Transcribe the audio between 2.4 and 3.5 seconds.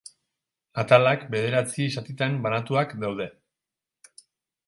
banatuak daude.